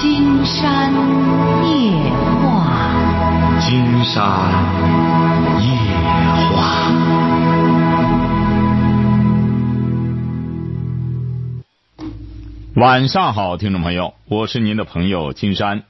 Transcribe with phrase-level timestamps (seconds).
[0.00, 0.90] 金山
[1.62, 2.10] 夜
[2.40, 2.90] 话，
[3.60, 4.24] 金山
[5.60, 5.68] 夜
[6.56, 6.56] 话。
[12.76, 15.82] 晚上好，听众朋友，我是您的朋友金山。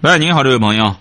[0.00, 0.96] 喂，您好，这位朋友。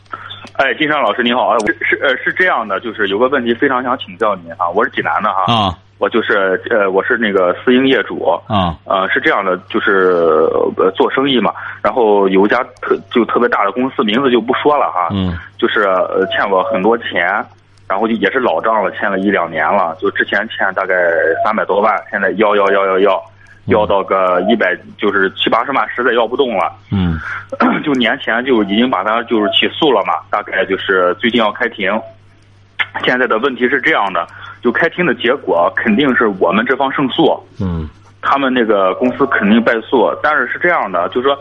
[0.58, 10.48] 哎，金山老师您好，是是呃是这样的，就是有个问题非常想请教您啊，我是济南的哈，啊我就是呃我是那个私营业主，啊呃是这样的，就是
[10.78, 17.46] 呃做生意嘛，然后有一家特就特别大的公司，名字就不说了哈，嗯就是呃欠我很多钱，
[17.88, 20.96] 然后就也是老账了，欠了一两年了，就之前欠大概
[21.44, 23.22] 三百多万，现在要要要要要，
[23.66, 26.72] 要到个一百就是七八十万，实在要不动了。
[26.92, 27.20] 嗯
[27.84, 31.92] 就年前就已经把他就是起诉了嘛，大概就是最近要开庭。
[33.04, 34.26] 现在的问题是这样的，
[34.62, 37.90] 就开庭的结果肯定是我们这方胜诉，嗯
[38.22, 40.14] 他们那个公司肯定败诉。
[40.22, 41.38] 但是是这样的，就是说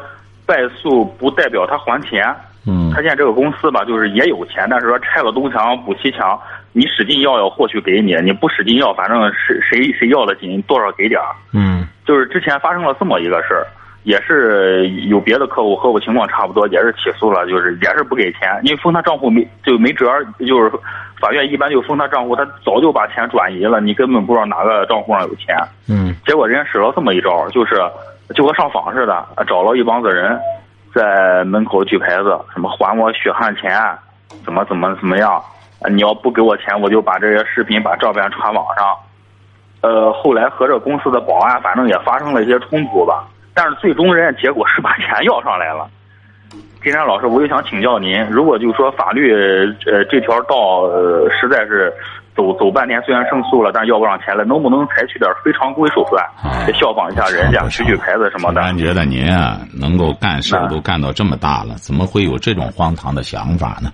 [0.47, 2.35] 败诉不代表他还钱。
[2.67, 6.39] 嗯他现在这个公司吧，就是也有钱，但是说拆了东墙补西墙，
[6.73, 11.33] 你使劲要要或许给你，你不使劲要，反正谁谁谁要的紧，多少给点儿。
[11.53, 13.67] 嗯就是之前发生了这么一个事儿，
[14.09, 20.07] 也是有别的客户和我情况差不多，也是起诉了，就是也是不给钱，因为封他账户没就没辙，
[20.39, 20.73] 就是
[21.21, 25.55] 法院一般就封他账户，他早就把钱转移了，你根本不知道哪个账户上有钱。
[25.91, 27.77] 嗯结果人家使了这么一招，就是
[28.35, 30.41] 就和上访似的，找了一帮子人
[30.95, 33.79] 在门口举牌子，什么还我血汗钱，
[34.43, 35.35] 怎么怎么怎么样，
[35.83, 38.87] 啊你要不给我钱，我就把这些视频、把照片传网上。
[39.83, 43.29] 呃，后来和这公司的保安反正也发生了一些冲突吧，
[43.59, 45.91] 但是最终人家结果是把钱要上来了。
[46.81, 49.35] 金山老师，我就想请教您，如果就说法律
[49.85, 51.93] 呃这条道呃实在是
[52.37, 58.63] 走走半天，虽然胜诉了，但是要不上钱了，能不能采取点非常规手段，哎效仿一下人家，举举牌子什么的？
[58.79, 63.91] 觉得您啊，能够干事都干到这么大了，怎么会有这种荒唐的想法呢？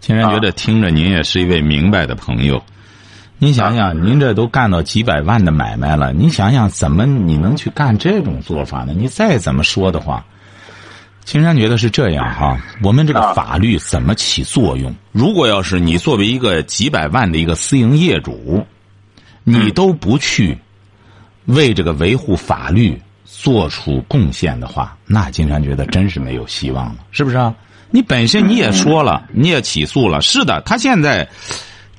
[0.00, 2.60] 竟然觉得听着您也是一位明白的朋友。
[3.38, 8.94] 您想想，您这都干到几百万的买卖了，您想想怎么你能去干这种做法呢？
[8.96, 10.24] 你再怎么说的话，
[11.24, 12.56] 青山觉得是这样哈。
[12.82, 14.94] 我们这个啊法律怎么起作用？
[15.10, 18.64] 如果要是你作为一个几百万的一个私营业主，
[19.42, 20.56] 你都不去
[21.46, 27.54] 为这个维护法律做出贡献的话，那金山觉得真是没有希望了，是不是啊？
[27.90, 31.28] 你本身你也说了，你也起诉了，是的，他现在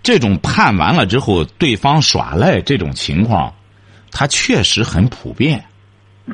[0.06, 3.52] 这种判完了之后，对方耍赖这种情况，
[4.12, 5.66] 它确实很普遍。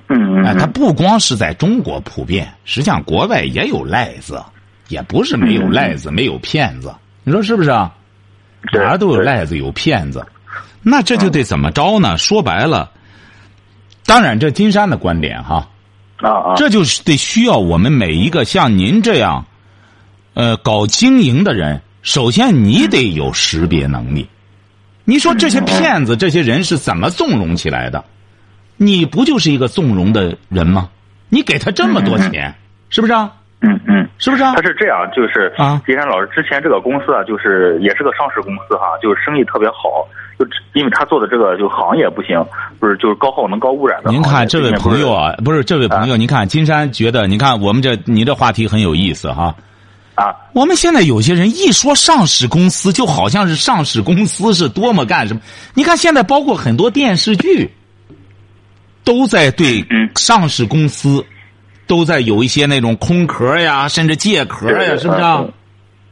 [0.09, 4.43] 嗯哎，嗯他不光是在中国普遍，实际上国外也有赖子，
[4.89, 6.93] 也不是没有赖子，没有骗子。
[7.23, 7.93] 你说是不是啊？
[8.73, 10.25] 对哪儿都有赖子，有骗子。
[10.83, 12.17] 那这就得怎么着呢？
[12.17, 12.91] 说白了，
[14.05, 15.69] 当然这金山的观点哈，
[16.17, 19.45] 啊啊，这就是得需要我们每一个像您这样，
[20.33, 24.27] 呃，搞经营的人，首先你得有识别能力。
[25.03, 28.03] 你说这些骗子、这些人是怎么纵容起来的？
[28.77, 30.89] 你不就是一个纵容的人吗？
[31.29, 32.53] 你给他这么多钱，
[32.89, 33.31] 是不是啊？
[33.61, 34.07] 嗯嗯。
[34.17, 34.61] 是不是啊他？
[34.61, 40.07] 是这样，就是啊金山老师之前这个公司啊，就是也是个上市公司哈，就是生意特别好，
[40.37, 42.43] 就因为他做的这个就行业不行，
[42.79, 44.11] 不是就是高耗能高污染的。
[44.11, 49.55] 您看这位朋友啊，不是这位朋友，您看金山觉得，你看我们这你这话题很有意思哈。
[50.53, 55.41] 我们现在有些人一说上市公司，就好像是上市公司是多么干什么。
[55.73, 57.73] 你看现在包括很多电视剧，
[59.03, 61.25] 都在对嗯上市公司，
[61.87, 65.43] 都在有一些那种空壳呀，甚至借壳呀，是不是啊？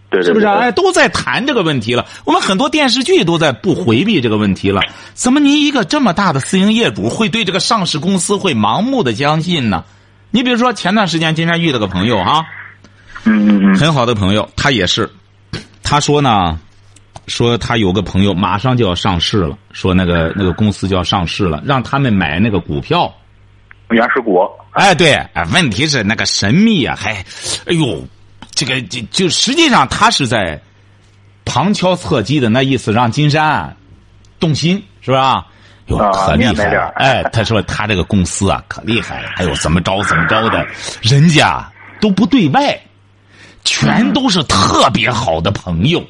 [0.10, 2.08] 对对对，是不是哎，都在谈这个问题了。
[2.26, 4.82] 我们很多电视剧都在不回避这个问题了。
[5.14, 9.84] 怎么您一个这么大的私营业主会对这个上市公司会盲目的相信呢？
[10.32, 12.46] 你比如说前段时间今天遇到个朋友哈、
[13.26, 15.10] 嗯嗯嗯很好的朋友，他也是，
[15.84, 16.60] 他说呢，
[17.28, 23.14] 说他有个朋友马上就要上市了，说那个那个公司就要上市了，让他们买那个股票。
[23.90, 27.14] 原始股，哎，对，哎，问题是那个神秘啊，还，
[27.66, 28.06] 哎呦，
[28.52, 30.62] 这个就就实际上他是在
[31.44, 33.74] 旁敲侧击的那意思，让金山啊
[34.40, 35.48] 动心，是吧？
[35.88, 36.94] 哟，啊可厉害了！
[36.98, 40.64] 哎，他说他这个公司啊可厉害了，哎呦怎么着怎么着的，
[41.02, 41.68] 人家
[42.00, 42.80] 都不对外，
[43.64, 46.04] 全都是特别好的朋友，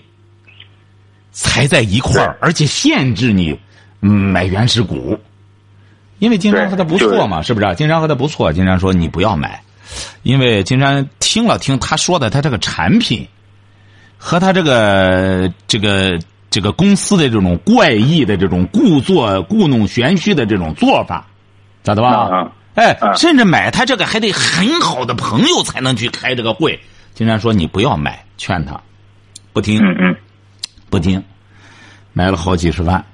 [1.32, 3.58] 才在一块儿，而且限制你
[4.02, 5.20] 嗯买原始股。
[6.20, 7.74] 因为金山和他不错嘛，是不是啊？
[7.74, 9.62] 金山和他不错，金山说你不要买，
[10.24, 13.26] 因为金山听了听他说的，他这个产品
[14.18, 16.20] 和他这个这个
[16.50, 21.26] 这个公司的这种怪异的这种故作故弄玄虚的这种做法，
[21.84, 22.30] 咋的吧？
[22.32, 26.80] 嗯哎，嗯甚至买他这个还得很好的朋友才能去开这个会。
[27.20, 28.82] 金山说你不要买，劝他，
[29.52, 29.84] 不听，
[30.90, 31.22] 不听，
[32.14, 33.06] 买了好几十万，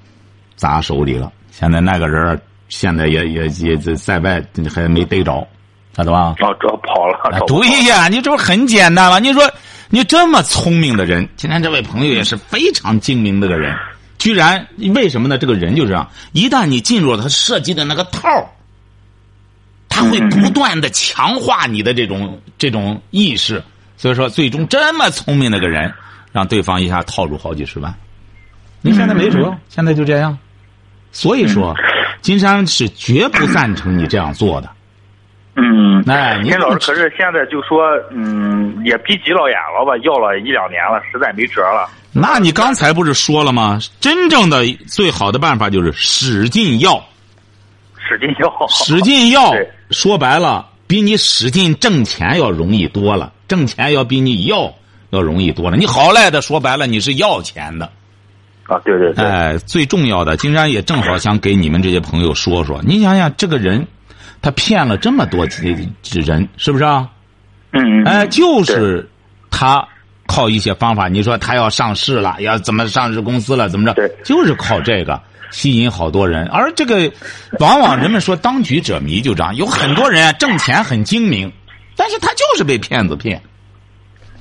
[0.54, 1.32] 砸手里了。
[1.50, 4.40] 现在那个人现在也也也在在外
[4.72, 5.44] 还没逮着，
[5.96, 6.36] 晓得吧？
[6.38, 9.18] 哦，这跑了，对呀，你这不很简单吗？
[9.18, 9.42] 你说
[9.90, 13.76] 你这么聪明的人，今天这位朋友也是非常精明的个人，
[14.18, 14.64] 居然
[14.94, 15.36] 为什么呢？
[15.36, 18.46] 这个人就这样，一旦你进入了他设计的那个套儿
[19.88, 23.60] 他会不断的强化你的这种这种意识，
[23.96, 25.92] 所以说最终这么聪明的个人，
[26.32, 27.94] 让对方一下套住好几十万。
[28.82, 30.36] 你现在没辙，现在就这样。
[31.12, 31.74] 所以说，
[32.20, 34.70] 金山是绝不赞成你这样做的。
[35.56, 39.96] 嗯，哎，你金老师，可是现在就说，嗯，也逼急了眼了吧？
[40.02, 41.88] 要了一两年了，实在没辙了。
[42.12, 43.78] 那你刚才不是说了吗？
[43.98, 47.02] 真正的最好的办法就是使劲要，
[47.96, 49.54] 使劲要，使劲要。
[49.90, 54.74] 说白了，比你使劲挣钱要容易多了，挣钱要比你要
[55.10, 55.76] 要容易多了。
[55.76, 57.90] 你好赖的说白了，你是要钱的。
[58.64, 62.82] 啊，对对对，哎，最重要的，金山也正好想给你们这些朋友说说。
[62.84, 63.86] 你想想，这个人，
[64.42, 67.08] 他骗了这么多人，是不是啊？
[67.72, 69.08] 嗯嗯，哎，就是
[69.50, 69.86] 他
[70.26, 76.46] 靠一些方法，你说他要上市了，要怎么上市公司了，怎么着对，就是靠这个吸引好多人。
[76.48, 77.10] 而这个，
[77.58, 81.52] 往往人们说当局者迷，就这样，有很多人啊挣钱很精明，
[81.96, 83.40] 但是他就是被骗子骗。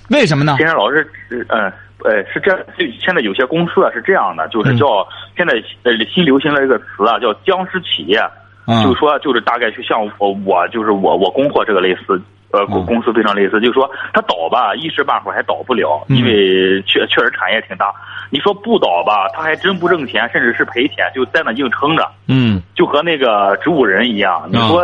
[0.10, 0.68] 为什么呢金？
[0.68, 1.10] 山老师，
[1.50, 1.72] 嗯，
[2.04, 4.86] 呃，是这样，就现在有些公司啊是这样的，就是嗯叫
[5.36, 5.54] 现在
[5.84, 8.19] 呃新流行了一个词啊，叫僵尸企业，
[8.68, 12.22] 嗯就是说就是大概就像我我就是我我供货这个类似。
[12.56, 17.94] 呃，嗯公公司非常类似，就是说它倒吧，一时半会儿还倒不了，嗯因为确确实产业挺大。
[18.31, 22.10] 你说不倒吧，它还真不挣钱，甚至是赔钱，就在那硬撑着。
[22.28, 24.84] 嗯就和那个植物人一样，你说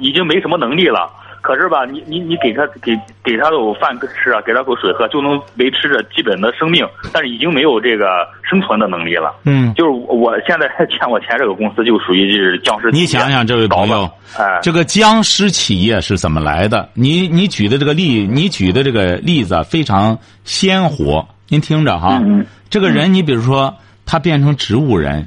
[0.00, 9.34] 已经没什么能力了，可是吧，你你你给他给给他口饭吃啊，给他口水喝，就能维持着基本的生命，但是已经没有这个生存的能力了。
[9.44, 13.00] 嗯，就是我现在欠我钱这个公司就属于就是僵尸企业。
[13.02, 16.88] 你想想，这位朋友哎，这个僵尸企业是怎么来的？
[16.94, 21.26] 你你举的这个例，你举的这个例子啊非常鲜活。
[21.48, 22.22] 您听着哈，
[22.68, 23.74] 这个人，你比如说
[24.04, 25.26] 他变成植物人，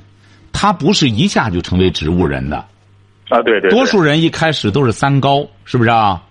[0.54, 2.64] 他不是一下就成为植物人的。
[3.32, 6.22] 啊，对对，对多数人一开始都是三高，是不是啊？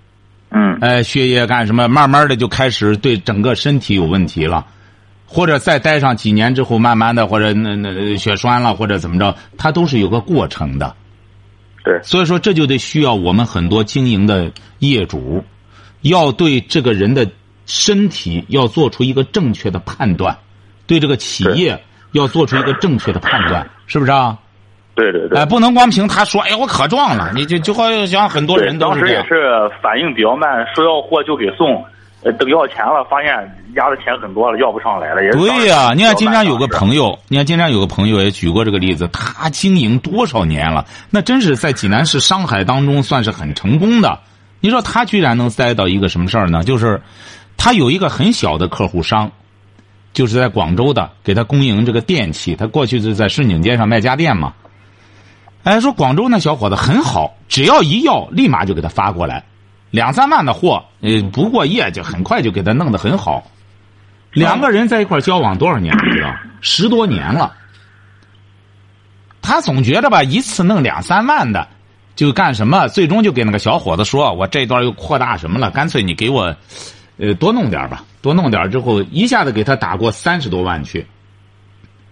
[0.51, 1.89] 嗯哎，血液干什么？
[1.89, 4.67] 慢慢的就开始对整个身体有问题了，
[5.25, 10.95] 或者再待上几年之后，慢慢的或者那那血栓了，或者怎么着，它都是有个过程的。
[11.85, 15.43] 对，所以说，这就得需要我们很多经营的业主，
[16.03, 17.27] 要对这个人的
[17.65, 20.37] 身体要做出一个正确的判断，
[20.87, 21.83] 对这个企业
[22.13, 24.37] 要做出一个正确的判断，是不是啊？
[24.95, 25.39] 对对对。
[25.39, 31.83] 哎，不能光凭他说，哎，我可壮了，你就就好像很多，人都当时也是反应比较慢，说要货就给送，
[32.23, 33.33] 呃，等要钱了，发现
[33.77, 35.25] 压的钱很多了，要不上来了。
[35.25, 44.19] 也对呀、你看金山有个，朋友，你看金山有个朋友也举过这个例子，他经营多少年了，那真是在济南市商海当中算是很成功的。
[44.61, 46.63] 你说他居然能栽到一个什么事儿呢？
[46.63, 47.01] 就是
[47.57, 49.31] 他有一个很小的客户商，
[50.13, 52.55] 就是在广州的，给他供应这个电器。
[52.55, 54.53] 他过去是在顺景街上卖家电嘛。
[55.63, 59.45] 哎，说广州那小伙子很好，只要一要，立马就给他发过来，
[59.91, 63.47] 两三万的货，呃，不过夜就很快就给他弄得很好。
[64.33, 65.95] 两个人在一块交往多少年？
[65.97, 66.35] 你知道？
[66.61, 67.55] 十多年了。
[69.43, 71.67] 他总觉得吧，一次弄两三万的，
[72.15, 72.87] 就干什么？
[72.89, 75.71] 最终就给那个小伙子说：“我这段又扩大什么了？
[75.71, 76.55] 干脆你给我，
[77.17, 81.07] 呃，多弄点吧，多弄点之后，一下子给他打过三十多万去。”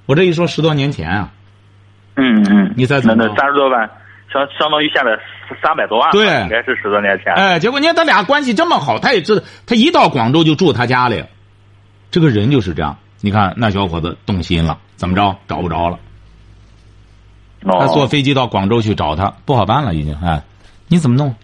[0.06, 1.30] 我这一说，十多年前啊，
[2.18, 3.88] 嗯嗯，你猜怎么着那那三十多万，
[4.32, 5.18] 相相当于现在
[5.62, 7.32] 三百多万吧，对应该是十多年前。
[7.34, 11.25] 哎，结果你看他俩关系这么好，他也知道，他一到广州就住他家里。
[12.10, 15.37] 这个人就是这样，你看那小伙子动心了，怎么着？
[15.46, 15.98] 找不着了。
[17.64, 20.42] 哦，他坐飞机到广州去找他，不好办了，已经哎，
[20.88, 21.34] 你怎么弄？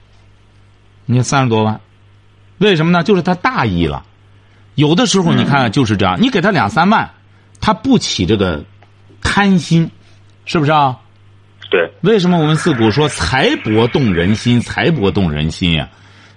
[1.06, 1.80] 你三十多万，
[2.58, 3.02] 为什么呢？
[3.02, 4.04] 就是他大意了。
[4.74, 7.10] 有的时候你看就是这样，你给他两三万，
[7.60, 8.64] 他不起这个
[9.20, 9.90] 贪心，
[10.44, 10.98] 是不是啊？
[11.70, 15.88] 对，为什么我们自古说财帛动人心，财帛动人心呀、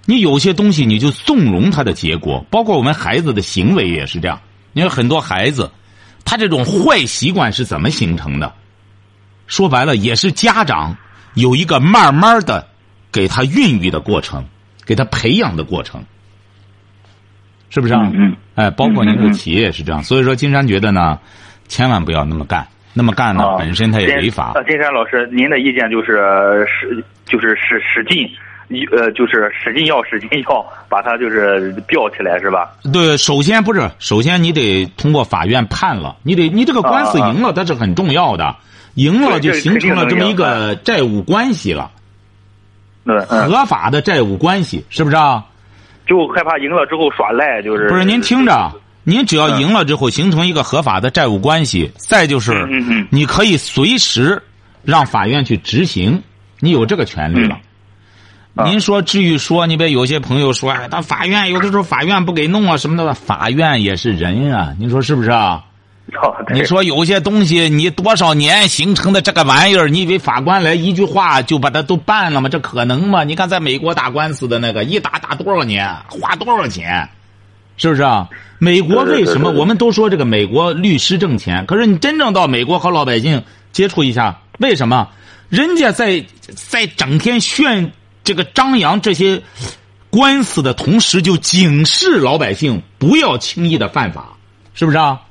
[0.05, 4.39] 你有些东西你就纵容它的结果，包括我们孩子的行为也是这样。
[4.73, 5.69] 你看很多孩子，
[6.25, 8.53] 他这种坏习惯是怎么形成的？
[9.47, 10.97] 说白了，也是家长
[11.35, 12.67] 有一个慢慢的
[13.11, 14.45] 给他孕育的过程，
[14.85, 16.03] 给他培养的过程，
[17.69, 18.01] 是不是啊？
[18.05, 20.03] 嗯嗯哎，包括您这嗯嗯嗯个企业也是这样。
[20.03, 21.19] 所以说，金山觉得呢，
[21.67, 22.67] 千万不要那么干。
[22.97, 24.53] 那么干呢，啊本身他也违法。
[24.55, 28.27] 呃，金山老师，您的意见就是使就是使使劲，
[28.69, 32.71] 一呃就是使劲要使劲要把它就是吊起来是吧？
[32.91, 38.55] 对，首先不是，首先你得通过法院判了，你得你这个官司赢了，它是很重要的，
[38.95, 41.91] 赢了就形成了这么一个债务关系了，
[43.05, 45.45] 嗯嗯，合法的债务关系，是不是啊？
[46.07, 48.71] 就害怕赢了之后耍赖，就是不是，您听着，
[49.09, 52.67] 您只要赢了之后形成一个合法的债务关系，再就是
[53.09, 54.43] 你可以随时
[54.83, 56.21] 让法院去执行，
[56.59, 57.57] 你有这个权利了。
[58.65, 65.63] 您说，至于说，你别有些朋友说，哎，他法院有的时候法院不给弄啊什么的，法院也是人啊，您说是不是啊？
[66.21, 72.49] 哦你说有些东西，你多少年形成的这个玩意儿，你以为法官来一句话就把它都办了吗？
[72.49, 73.23] 这可能吗？
[73.23, 77.07] 你看，在美国打官司的那个，一打打多少年，花多少钱，
[77.77, 78.27] 是不是啊？
[78.59, 81.65] 美国为什么我们都说这个美国律师挣钱？
[81.67, 85.09] 可是你真正到美国和老百姓接触一下，为什么？
[85.49, 87.93] 人家在在整天炫
[88.23, 89.41] 这个张扬这些
[90.09, 94.33] 官司的同时，就警示老百姓不要轻易的犯法，
[94.73, 95.21] 是不是啊？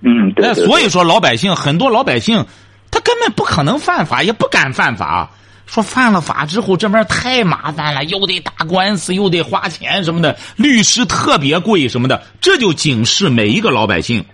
[0.00, 2.46] 嗯，对那对所以说，老百姓很多老百姓，
[2.90, 5.30] 他根本不可能犯法，也不敢犯法。
[5.68, 14.24] 说犯了法之后，这玩意儿太麻烦了，又得打官司，又得花钱什么的，律师特别贵什么的，这就警示每一个老百姓：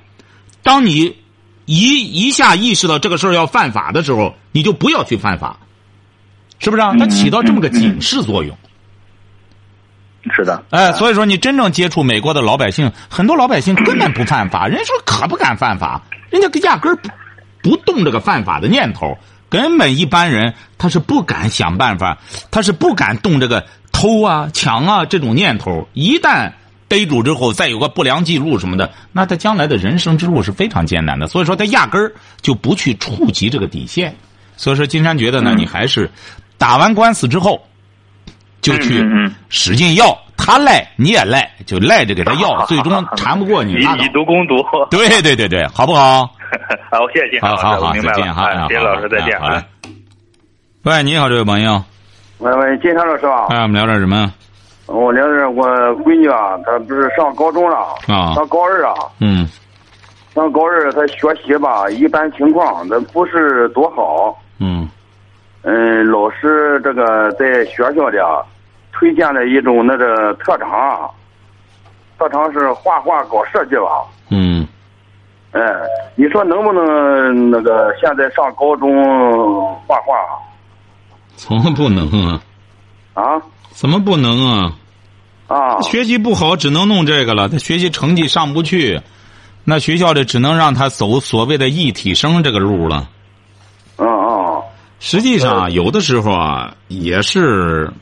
[0.62, 1.16] 当你
[1.64, 5.58] 一一下意识到这个事儿要犯法的时候，你就不要去犯法，
[6.60, 6.94] 是不是啊？
[6.98, 8.56] 它起到这么个警示作用。
[10.34, 16.00] 是的，哎，所以说你真正接触美国的老百姓，很多老百姓根本不犯法，人家说可不敢犯法，
[16.30, 17.10] 人家压根儿不
[17.62, 22.18] 不动这个犯法的念头，根本一般人他是不敢想办法，
[22.50, 25.88] 他是不敢动这个偷啊、抢啊这种念头。
[25.92, 26.52] 一旦
[26.88, 31.26] 逮住之后，再有个不良记录什么的，那他将来的人生之路是非常艰难的。
[31.26, 34.14] 所以说，他压根儿就不去触及这个底线。
[34.56, 36.10] 所以说，金山觉得呢，嗯你还是
[36.58, 37.60] 打完官司之后。
[38.60, 39.06] 就去
[39.50, 44.08] 使劲要，他赖你也赖，就赖着给他要， 最终 缠不过你，以以。
[44.08, 44.54] 毒攻毒。
[44.90, 46.34] 对对对对，好不好？
[46.90, 48.14] 好，谢谢好好好，明白了。
[48.14, 49.38] 再见哈，哎好金老师再见。
[49.40, 49.66] 好嘞哎。
[50.84, 51.82] 喂，你好，这位朋友，
[52.38, 54.32] 喂喂，金山老师吧，哎，我们聊点什么？
[54.86, 55.66] 我聊点我
[56.04, 59.48] 闺女啊，她不是上高中了，啊上高二啊，嗯
[60.34, 64.38] 上高二她学习吧一般情况，那不是多好。
[64.58, 64.86] 嗯
[65.62, 68.44] 嗯，老师这个在学校里啊，
[68.92, 71.08] 推荐了一种那个特长啊，
[72.18, 74.04] 特长是画画搞设计吧。
[74.28, 74.53] 嗯，
[75.54, 75.60] 哎，
[76.16, 78.92] 你说能不能那个现在上高中
[79.86, 80.14] 画画
[81.36, 82.42] 怎么不能啊？
[83.14, 83.22] 啊？
[83.70, 84.72] 怎么不能啊？
[85.46, 87.48] 啊，学习不好，只能弄这个了。
[87.48, 89.00] 他学习成绩上不去，
[89.62, 93.08] 那学校里只能让他走所谓的艺体生这个路了。
[93.98, 94.62] 嗯嗯
[94.98, 97.92] 实际上啊，有的时候啊，也是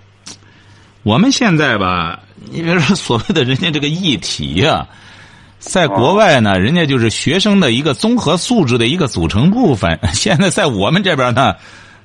[1.02, 4.86] 我们现在吧，你比如说所谓的人家这个艺体呀、
[5.62, 9.96] 在国外呢，人家就是学生的一个综合素质的一个组成部分。
[10.12, 11.54] 现在在我们这边呢，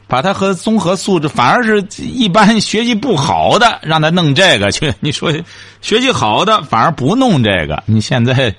[0.08, 4.94] 把它和综合素质反而是一般学习不好的，让他弄这个 去。
[5.00, 5.34] 你说
[5.82, 8.54] 学习好的反而不弄这个，你现在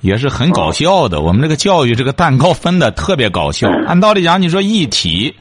[0.00, 1.20] 也是很搞笑的。
[1.20, 3.70] 我们这个教育这个蛋糕分的特别搞笑。
[3.86, 5.32] 按道理讲，你说一体。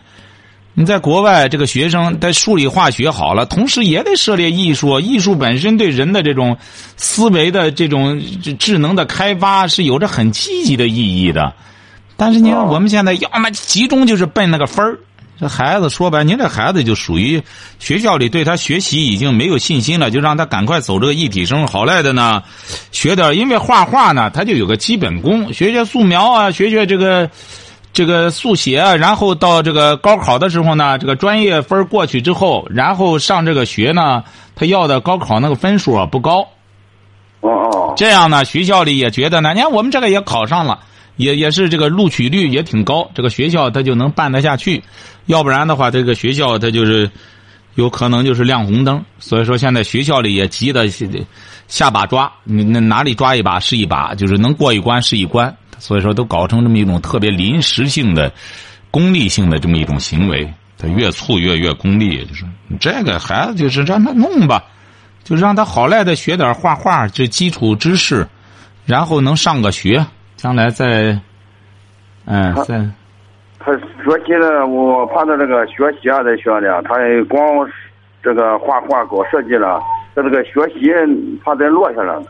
[0.73, 5.01] 你在国外，这个学生在数理化学好了，同时也得涉猎艺术。
[5.01, 6.57] 艺术本身对人的这种
[6.95, 8.21] 思维的这种
[8.57, 11.53] 智能的开发是有着很积极的意义的。
[12.15, 14.97] 但是你看，我们现在要么集中就是奔那个分儿。
[15.41, 17.43] 这孩子说白，您这孩子就属于
[17.77, 21.67] 学校里对他学习已经没有信心了，就让他赶快走这个一体生。
[21.67, 22.43] 好赖的呢，
[22.93, 27.29] 学点，因为画画呢，他就有个基本功，学学素描啊，学学这个。
[27.93, 34.23] 这个速写啊，然后到这个高考的时候呢，这个专业分过去之后，然后上这个学呢，
[34.55, 36.47] 他要的高考那个分数啊不高，
[37.41, 40.79] 哦哦这样呢，学校里也觉得呢，你看我们这个也考上了，
[41.17, 44.81] 也也是这个录取率也挺高，这个学校他就能办得下去，
[45.25, 47.11] 要不然的话，这个学校他就是
[47.75, 49.03] 有可能就是亮红灯。
[49.19, 50.87] 所以说，现在学校里也急得
[51.67, 55.53] 下把抓，你那哪里抓一把是一把，就是能过一关是一关。
[55.81, 58.31] 所以说，都搞成这么一种特别临时性的、
[58.91, 60.47] 功利性的这么一种行为，
[60.77, 62.23] 他越促越越功利。
[62.23, 62.45] 就是
[62.79, 64.63] 这个孩子，就是让他弄吧，
[65.23, 68.27] 就让他好赖的学点画画，这基础知识，
[68.85, 71.19] 然后能上个学，将来再，
[72.25, 72.77] 嗯，他再
[73.57, 76.93] 他学习的，我怕他这个学习啊，在学校里啊，他
[77.27, 77.41] 光
[78.21, 79.81] 这个画画搞设计了，
[80.13, 80.91] 他这个学习
[81.43, 82.23] 怕再落下来了。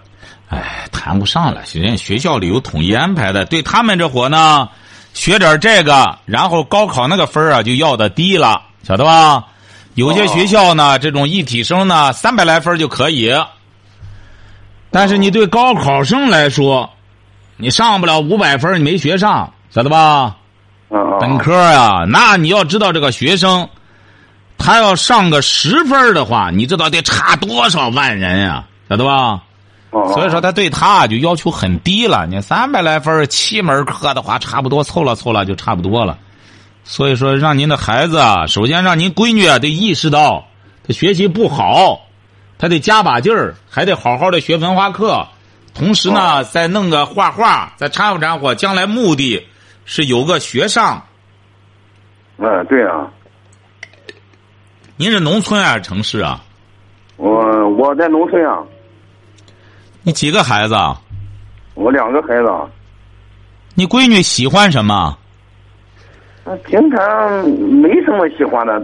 [0.47, 1.63] 哎，谈不上了。
[1.73, 4.69] 人家学校里有统一安排的，对他们这伙呢，
[5.13, 9.43] 学点这个，然后高考那个分啊就要的低了，晓得吧？
[9.95, 13.33] 有些学校呢，这种一体生呢，三百来分就可以。
[14.91, 16.87] 但是你对高考生来说，
[17.57, 20.35] 你上不了五百分，你没学上，晓得吧？
[21.19, 23.67] 本科呀，那你要知道这个学生，
[24.59, 28.65] 他要上个十分的话，你知道得差多少万人呀？
[28.87, 29.41] 晓得吧？
[29.91, 32.25] 哦所以说他对他就要求很低了。
[32.25, 36.17] 你三百来分七门课的话，差不多凑了凑了就差不多了。
[36.83, 40.47] 所以说，让您的孩子啊，首先让您闺女啊得意识到，
[40.87, 42.07] 他学习不好，
[42.57, 45.27] 他得加把劲儿，还得好好的学文化课，
[45.75, 49.45] 同时呢，再弄个画画，再掺和掺和，将来目的
[49.85, 51.03] 是有个学上。
[52.37, 53.07] 嗯，对啊，
[54.95, 56.43] 您是农村还是城市啊？
[57.17, 58.63] 我我在农村啊，
[60.03, 60.99] 你几个孩子啊？
[61.73, 62.67] 我两个孩子啊，
[63.75, 65.17] 你闺女喜欢什么？
[66.43, 68.81] 啊平常没什么喜欢的。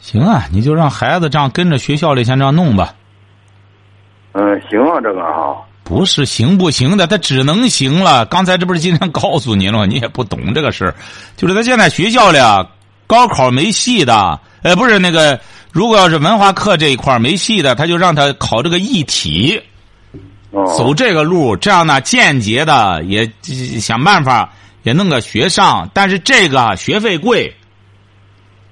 [0.00, 2.94] 行啊，你就让孩子这样跟着学校里先这样弄吧。
[4.32, 8.24] 嗯，行啊，这个啊，不是行不行的，他只能行了。
[8.26, 9.86] 刚才这不是今天告诉你了吗？
[9.86, 10.94] 你也不懂这个事儿，
[11.36, 12.66] 就是他现在学校里啊，
[13.06, 14.40] 高考没戏的。
[14.62, 15.38] 呃，不是那个，
[15.70, 19.62] 如果要是文化课这一块儿没戏的，他就让他考这个艺体，哦，
[20.76, 23.30] 走这个路，这样呢，间接的也
[23.80, 24.50] 想办法
[24.82, 25.88] 也弄个学上。
[25.94, 27.54] 但是这个啊学费贵，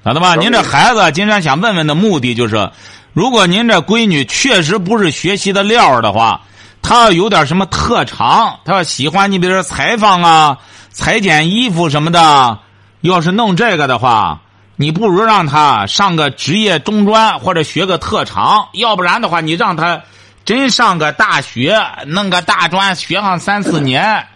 [0.04, 0.34] 晓得吧？
[0.34, 2.70] 您这孩子今天想问问的目的就是，
[3.12, 6.42] 如果您这闺女确实不是学习的料儿的话，
[6.82, 10.58] 她要有点什么特长，她要喜欢你，比如说裁缝啊、
[10.90, 12.58] 裁剪衣服什么的，
[13.02, 14.40] 要是弄这个的话，
[14.76, 20.02] 你不如让她上个职业中专或者学个特长，要不然的话，你让她
[20.48, 24.26] 真上个大学，弄个大专，学上三四年。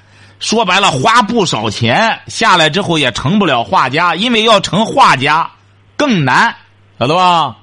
[0.41, 5.51] 说白了，花不少钱，下来之后也成不了画家，因为要成画家
[5.97, 6.55] 更难，
[6.99, 7.57] 晓得吧？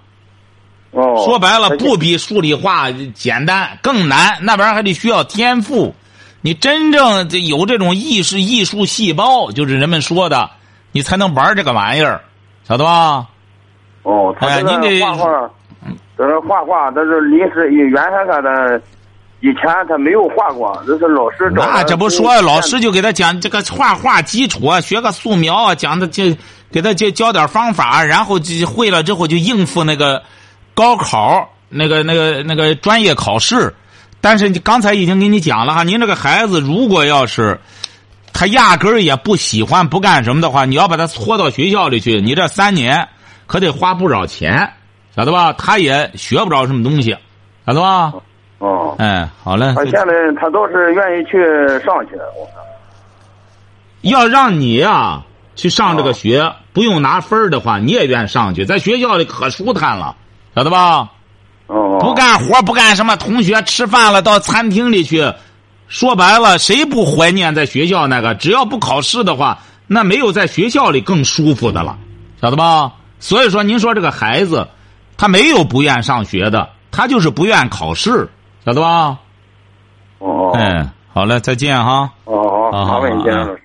[0.90, 4.40] 哦，说白了，不比数理化简单，更难。
[4.42, 5.94] 那玩意儿还得需要天赋。
[6.42, 10.50] 你真正这有这种艺术艺术细胞，就是人们说的，
[10.92, 12.24] 你才能玩这个玩意儿，
[12.68, 13.28] 晓得吧？
[14.02, 15.28] 哦，他您得画画，
[16.18, 18.82] 这是画画，这是临时原先他的，
[19.40, 26.38] 以前他没有画过，这是老师找那这不说老师就给他讲这个画画基础啊，学个素描啊，讲的这
[26.72, 30.22] 给他教教点方法，然后就会了之后就应付那个
[30.74, 33.74] 高考那个那个那个专业考试。
[34.22, 37.58] 但是你刚才已经给你讲了哈，您这个孩子如果要是
[38.34, 43.08] 他压根儿也不喜欢不干什么的话，你要把他搓到学校里去，你这三年
[43.48, 44.74] 可得花不少钱，
[45.20, 45.52] 晓得吧？
[45.58, 47.14] 他也学不着什么东西，
[47.68, 48.14] 晓得吧？
[48.60, 49.74] 哦，哎，好嘞。
[49.76, 50.06] 他现在
[50.40, 51.38] 他倒是愿意去
[51.86, 52.64] 上去，我看
[54.00, 55.22] 要让你呀、
[55.58, 60.16] 去上这个学，不用拿分儿的话，你也愿意上去，在学校里可舒坦了，
[60.56, 61.10] 晓得吧？
[61.68, 65.34] 哦，不干活，不干什么，同学吃饭了到餐厅里去，
[65.90, 68.36] 说白了，谁不怀念在学校那个？
[68.36, 71.98] 只要不考试的话，那没有在学校里更舒服的了，
[72.42, 72.94] 晓得吧？
[73.20, 74.66] 所以说，您说这个孩子，
[75.20, 78.30] 他没有不愿上学的，他就是不愿考试，
[78.66, 79.20] 晓得吧？
[80.20, 82.10] 哦，哎，好嘞，再见哈。
[82.24, 83.62] 哦，好好，麻烦你，好好见老师。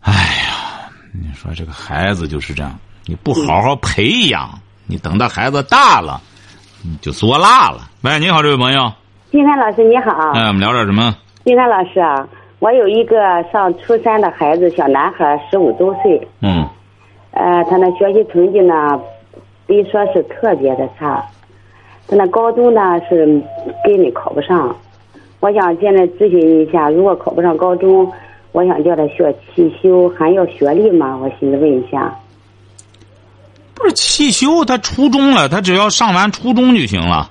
[0.00, 2.76] 哎呀，你说这个孩子就是这样，
[3.06, 4.50] 你不好好培养，
[4.88, 6.20] 你等到孩子大了，
[6.82, 7.88] 你就作辣了。
[8.02, 8.92] 喂，你好，这位朋友，
[9.30, 11.14] 金山老师你好，哎，我们聊点什么？
[11.44, 12.26] 金山老师啊，
[12.58, 13.16] 我有一个
[13.52, 16.68] 上初三的孩子，小男孩，十五周岁，嗯
[17.30, 18.74] 呃，他那学习成绩呢，
[19.68, 21.24] 别说是特别的差，
[22.08, 23.26] 他那高中呢是
[23.84, 24.74] 根本考不上。
[25.40, 28.10] 我想现在咨询一下，如果考不上高中，
[28.52, 31.16] 我想叫他学汽修，还要学历吗？
[31.22, 32.12] 我寻思问一下。
[33.74, 37.30] 不是汽修，他初中了，他只要上完初中就行了。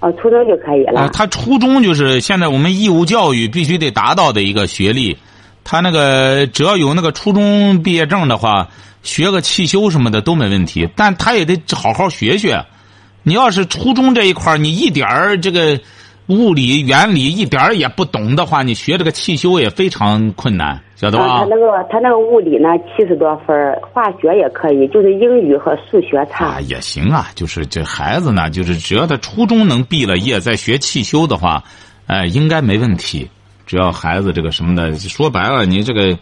[0.00, 1.00] 哦，初中就可以了。
[1.00, 5.16] 啊，他初中就是现在我们义务教育必须得达到的一个学历。
[5.64, 8.68] 他那个只要有那个初中毕业证的话，
[9.02, 10.88] 学个汽修什么的都没问题。
[10.96, 12.64] 但他也得好好学学。
[13.22, 15.78] 你要是初中这一块儿你一点儿这个
[16.28, 21.46] 物理原理一点儿也不懂的话，你学这个汽修也非常困难，晓得啊，吧他？
[21.46, 26.46] 那个他那个物理呢七十多分儿化学也可以，就是英语和数学差。
[26.46, 31.64] 啊，也行啊，就是这孩子呢，就是只要他初中能毕了业，再学汽修的话，
[32.06, 33.28] 呃，应该没问题。
[33.66, 36.18] 只要孩子这个什么的，说白了，你这个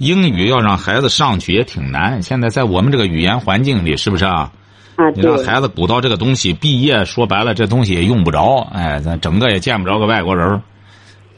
[0.00, 2.22] 英语要让孩子上去也挺难。
[2.22, 4.50] 现在在我们这个语言环境里，是不是啊？
[4.96, 5.36] 啊，你让。
[5.44, 8.66] 孩子鼓捣这个东西，毕业说白了，这东西也用不着。
[8.72, 10.62] 哎，咱整个也见不着个外国人儿。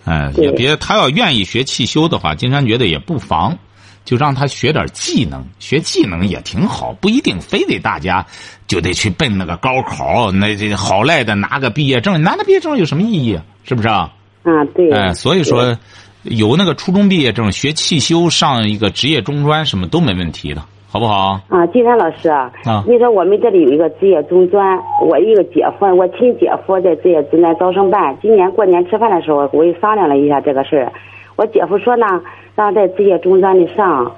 [0.05, 3.59] 哎，也别他要愿意学汽修的话，金山觉得也不妨。
[4.05, 8.27] 就让他学点技能，学技能也挺好，不一定非得大家
[8.67, 13.45] 就得去奔那个高考，那这好赖的拿个毕业证，拿那毕业证有什么意义啊？
[13.63, 14.13] 是不是啊？
[14.43, 14.91] 啊，对。
[14.91, 15.79] 哎，所以说，
[16.25, 21.41] 有那个初中毕业证，学汽修上一个职业中专，什么都没问题的，好不好？
[21.49, 22.53] 啊，金山老师啊，
[22.87, 30.93] 你说我们这里有一个职业中专，我一个姐夫，我亲姐夫在职业中专招生办，今年过年吃饭的时候，我也商量了一下这个事儿，
[31.37, 32.07] 我姐夫说呢。
[32.55, 34.15] 让在职业中专里上，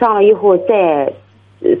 [0.00, 1.12] 上了以后再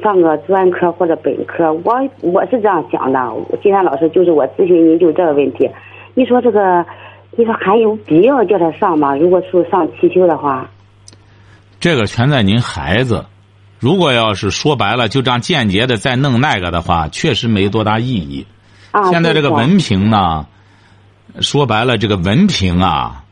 [0.02, 1.72] 上个专科或者本科。
[1.84, 5.66] 我我是这样想的，金山老师就是我咨询您就这个问题。
[6.12, 6.84] 你说这个，
[7.36, 9.14] 你说还有必要叫他上吗？
[9.14, 10.68] 如果说上汽修的话，
[11.78, 13.26] 这个全在您孩子。
[13.78, 18.46] 如果要是说白了，就这样间接的再弄那个的话，确实没多大意义。
[18.90, 20.46] 啊，现在这个文凭呢，
[21.40, 23.22] 说白了，这个文凭啊。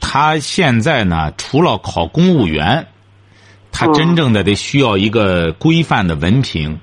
[0.00, 2.88] 他现在呢，除了考公务员，
[3.70, 6.80] 他真正的得需要一个规范的文凭。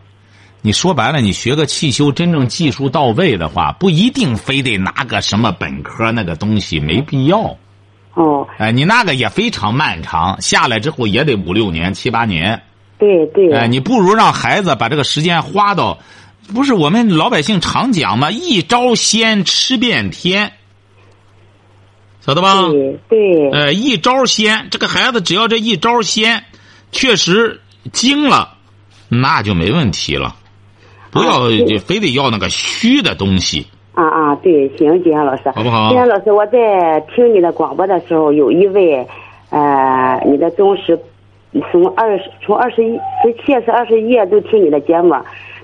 [0.61, 7.57] 你说白了，你学个汽修，真正技术到位的话，不一定非得拿个什么本科那个东西，没必要。
[8.13, 8.45] 哦。
[8.57, 12.61] 哎，你那个也非常漫长，下来之后也得五六年、七八年。
[12.97, 13.53] 对对。
[13.53, 15.99] 哎，你不如让孩子把这个时间花到，
[16.53, 18.29] 不是我们老百姓常讲嘛？
[18.29, 20.51] 一招鲜吃遍天。
[22.19, 22.55] 晓得吧？
[23.07, 26.43] 对，呃，一招鲜，这个孩子只要这一招鲜，
[26.91, 27.61] 确实
[27.93, 28.57] 精了，
[29.07, 30.35] 那就没问题了。
[31.11, 33.65] 不要非得要那个虚的东西。
[33.93, 35.89] 啊啊，对，行，金山老师，好不好？
[35.89, 39.05] 金山老师，我在听你的广播的时候，有一位
[39.49, 40.97] 呃，你的忠实，
[41.71, 45.13] 从二十从二十一十七是二十一页都听你的节目，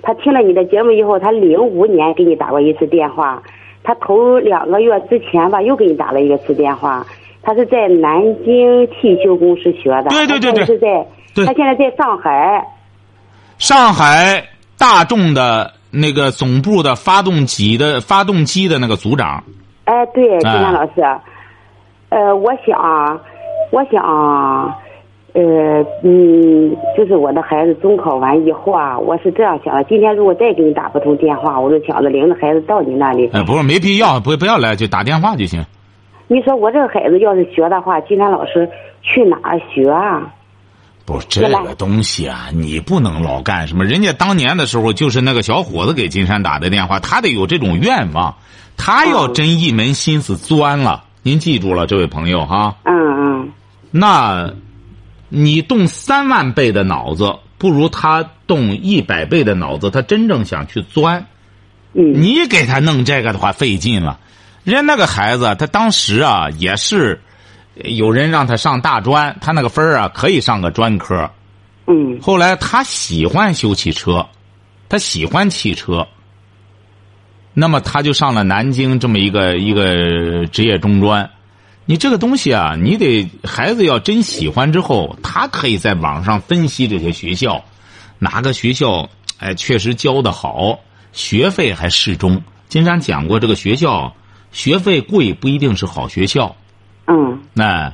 [0.02, 3.42] 他听了你的节目以后，他零五年给你打过一次电话。
[3.84, 7.06] 他头两个月之前吧，又给你打了一个次电话。
[7.44, 10.88] 他是在南京汽修公司学的，对对对对，是在，
[11.46, 12.66] 他现在在上海。
[13.60, 14.44] 上海
[14.78, 19.44] 大众的那个总部的发动机的发动机的那个组长。
[19.86, 21.02] 哎，对，金山老师，
[22.10, 23.20] 呃，我想，
[23.72, 24.76] 我想。
[25.38, 29.84] 呃，嗯，就是我的孩子中考完以后啊，我是这样想的。
[29.84, 33.30] 今天如果再给你打不通电话，我就想着领着孩子到你那里。
[33.34, 35.62] 哎，不是，没必要，不不要来，就打电话就行。
[36.30, 38.66] 你说我这个孩子要是学的话，金山老师
[39.02, 40.34] 去哪儿学啊？
[41.06, 43.86] 不，这个东西啊，你不能老干什么。
[43.86, 48.36] 人家当年的时候，就是那个小伙子给金山打的电话，他得有这种愿望，
[48.76, 51.06] 他要真一门心思钻了。
[51.22, 52.76] 您记住了，这位朋友哈。
[52.84, 52.94] 嗯
[53.44, 53.52] 嗯。
[53.92, 54.54] 那。
[55.28, 59.90] 你动三万倍的脑子，不如他动一百倍的脑子。
[59.90, 61.26] 他真正想去钻，
[61.92, 64.20] 你给他弄这个的话费劲了。
[64.64, 67.22] 人家那个孩子，他当时啊也是
[67.84, 71.30] 有人让他上大专，他那个分啊可以上个专科。
[71.88, 72.20] 嗯。
[72.22, 74.26] 后来他喜欢修汽车，
[74.88, 76.08] 他喜欢汽车，
[77.54, 81.30] 那么他就上了南京这么一个一个职业中专。
[81.86, 87.64] 你这个东西啊，你得孩子要真喜欢之后，他可以在网上分析这些学校，
[88.18, 89.08] 哪个学校
[89.38, 90.80] 哎确实教的好，
[91.12, 92.42] 学费还适中。
[92.70, 94.16] 金山讲过，这个学校
[94.52, 96.56] 学费贵不一定是好学校。
[97.08, 97.40] 嗯。
[97.54, 97.94] 那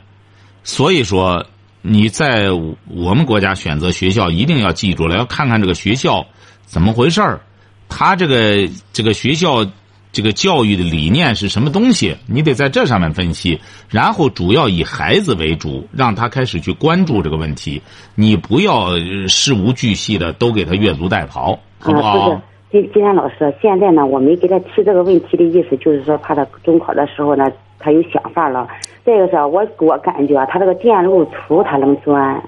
[0.63, 1.45] 所以说
[1.81, 6.25] 你在我们国家选择学校，一定要记住了，要看看这个学校
[6.65, 7.41] 怎么回事儿，
[7.89, 9.65] 他这个这个学校。
[10.13, 12.17] 这个教育的理念是什么东西？
[12.27, 17.81] 你得在这上面分析，然后主要以孩子为主，让他开始去关注这个问题。
[18.13, 18.89] 你不要
[19.29, 22.29] 事无巨细的都给他越俎代庖，好不好？
[22.29, 27.45] 不是，金金山老师，现在呢，我没给他提这个问题的意思，就是说怕他中考的时候呢，
[27.79, 28.67] 他有想法了。
[29.03, 32.41] 再一个是，我我感觉他这个电路图他能钻，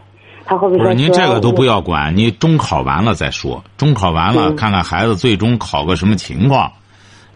[0.45, 0.83] 他会不会？
[0.83, 3.63] 不是，您这个都不要管，你中考完了再说。
[3.77, 6.71] 中考完了，看看孩子最终考个什么情况。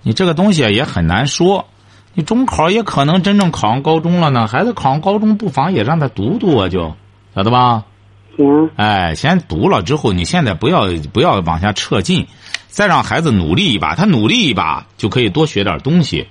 [0.03, 1.65] 你这个东西也很难说，
[2.13, 4.47] 你中考也可能真正考上高中了呢。
[4.47, 6.93] 孩子考上高中，不妨也让他读读啊，就
[7.35, 7.83] 晓得吧？
[8.37, 8.69] 行。
[8.75, 12.27] 哎，先读了之后，你现在不要不要往下撤进，
[12.67, 13.95] 再让孩子努力一把。
[13.95, 16.27] 他努力一把，就可以多学点东西。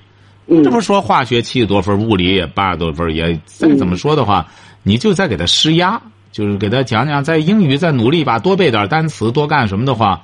[0.49, 4.47] 这不说化学七十多分，物理也八十多分，也再怎么说的话，
[4.83, 10.23] 你就再给他施压，就是给他讲讲，在英语再努力一把，多背点单词，多干什么的话，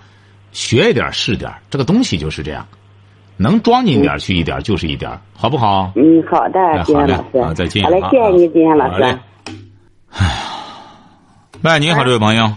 [0.52, 1.52] 学一点是点。
[1.70, 2.66] 这个东西就是这样。
[3.38, 5.90] 能装进点去一点就是一点，好不好？
[5.96, 7.42] 嗯，好的，金山老师。
[7.42, 7.82] 好，再见。
[7.82, 9.02] 好嘞，谢谢你，金山老师。
[9.02, 9.18] 哎呀，
[11.62, 12.52] 喂，你好，这位朋友。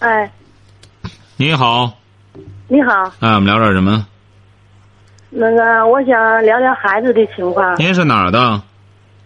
[0.00, 0.30] 哎。
[1.38, 1.92] 你好。
[2.68, 2.92] 你好。
[3.20, 4.06] 哎，我们聊点什么？
[5.38, 7.78] 那个，我想聊聊孩子的情况。
[7.78, 8.58] 您是哪儿的？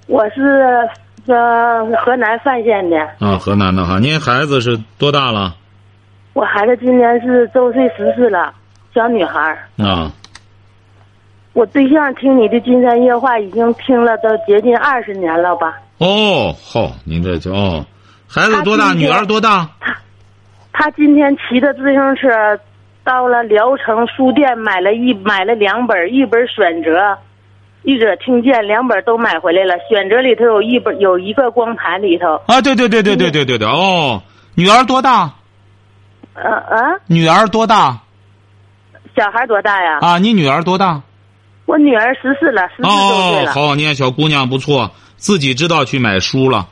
[0.09, 0.43] 我是
[1.27, 2.99] 呃河南范县的。
[3.21, 4.01] 啊，河南的哈。
[4.01, 5.55] 您孩子是多大了？
[6.33, 8.53] 我孩子今年是周岁十四了，
[8.93, 9.59] 小女孩儿。
[9.79, 10.11] 啊，
[11.53, 15.79] 我对象听你的《金山夜话》已经听了都接近二十年了吧？
[15.99, 17.87] 哦，好，您这就哦，
[18.27, 18.93] 孩子多大？
[18.95, 19.69] 女儿多大？
[20.73, 22.29] 他今天骑着自行车
[23.05, 27.19] 到了聊城书店，买了一买了两本，一本选择，
[27.83, 29.75] 一者听见，两本都买回来了。
[29.89, 34.23] 选择里头有一本有一个光盘里头，啊，对对对对对对对对，哦，
[34.55, 35.33] 女儿多大？
[36.35, 37.99] 呃啊，女儿多大？
[39.17, 39.99] 小孩多大呀？
[40.01, 41.03] 啊，你女儿多大？
[41.67, 43.53] 我女儿十四了，十四周岁哦，了。
[43.53, 46.69] 好，你看小姑娘不错，自己知道去买书了。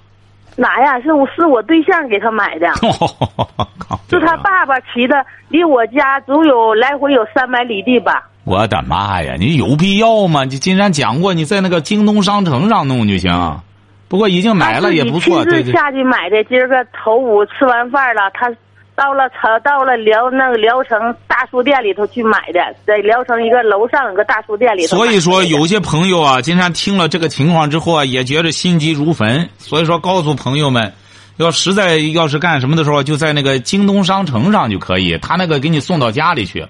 [0.58, 1.00] 哪呀？
[1.00, 2.66] 是我是我对象给他买的，
[3.78, 8.28] 靠是他爸爸骑的，离我家足有来回有三百里地吧。
[8.44, 9.36] 我的妈呀！
[9.38, 10.42] 你有必要吗？
[10.44, 13.60] 你金山讲过，你在那个京东商城上弄就行。
[14.08, 15.44] 不过已经买了也不错，对对。
[15.44, 16.42] 他自己亲自下去买的。
[16.44, 18.50] 今儿个头午吃完饭了，他
[18.98, 24.96] 到了朝到了聊那个聊城大书店里头去买的，在聊城一个楼上有个大书店里头。
[24.96, 29.48] 所以说，有些朋友啊，今天听了这个情况之后啊，也觉得心急如焚。
[29.56, 30.92] 所以说，告诉朋友们，
[31.36, 36.66] 要实在要是干什么的时候，就在那个京东商城上就可以，他那个给你送到家里去。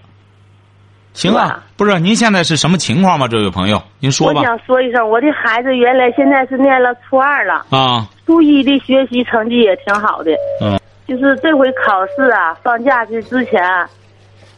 [1.15, 3.27] 行啊，不是您现在是什么情况吗？
[3.27, 4.43] 这位朋友，您说吧。
[4.43, 10.31] 我想说一声，我的孩子原来现在是念了初二了，啊，初一的学习成绩也挺好的。
[10.61, 10.79] 嗯。
[11.09, 13.61] 就是这回考试啊，放假去之前，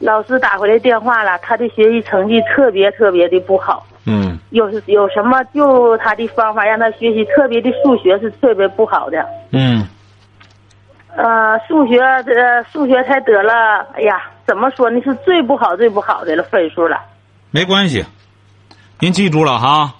[0.00, 3.86] 老师打回来电话了，他的学习成绩特别特别的不好。
[4.06, 9.24] 嗯有有什么就他的方法让他学习，特别的数学是特别不好的。
[9.52, 9.86] 嗯
[11.14, 15.00] 呃，数学呃数学才得了，哎呀，怎么说呢？
[15.02, 17.00] 是最不好最不好的了分数了。
[17.52, 18.04] 没关系，
[18.98, 19.94] 您记住了哈。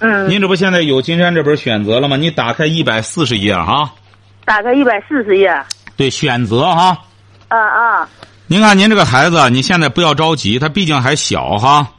[0.00, 2.16] 嗯，您这不现在有金山这本选择了吗？
[2.16, 3.92] 你打开一百四十页哈。
[4.44, 5.50] 打开一百四十页。
[5.96, 6.98] 对，选择哈。
[7.48, 8.08] 啊啊
[8.46, 11.92] 您看，您这个孩子，你现在不要着急，他毕竟还小哈，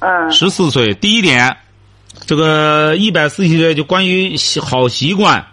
[0.00, 0.92] 嗯十四岁。
[0.94, 1.56] 第一点，
[2.26, 5.46] 这个一百四十岁就关于好习惯，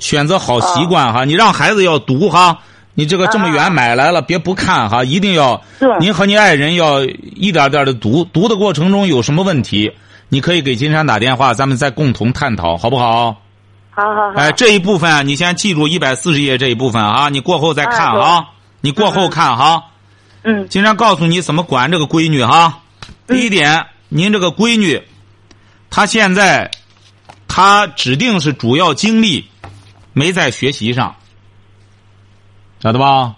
[0.00, 1.24] 选择好习惯哈。
[1.24, 2.58] 你让孩子要读哈，
[2.94, 5.96] 你这个这么远买来了，别不看哈，一定要是。
[6.00, 9.92] 您和您爱人要一点点的读，读的过程中有什么问题，
[10.28, 13.36] 你可以给金山打电话，咱们再共同探讨，好不好？
[13.96, 14.34] 好好好。
[14.36, 18.48] 哎，这一部分啊，你先记住一百四十页这一部分啊，你过后再看啊啊，
[18.82, 19.82] 你过后看哈。
[20.44, 22.82] 嗯经常告诉你怎么管这个闺女哈。
[23.26, 25.02] 第一点，您这个闺女，
[25.90, 26.70] 她现在，
[27.48, 29.48] 她指定是主要精力
[30.12, 31.16] 没在学习上，
[32.80, 33.34] 晓得吧？